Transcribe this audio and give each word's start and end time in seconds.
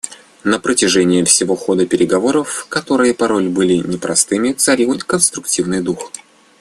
На 0.43 0.57
протяжении 0.59 1.23
всего 1.25 1.55
хода 1.55 1.85
переговоров, 1.85 2.65
которые 2.69 3.13
порой 3.13 3.49
были 3.49 3.75
непростыми, 3.75 4.51
царил 4.53 4.97
конструктивный 4.97 5.81
дух. 5.83 6.11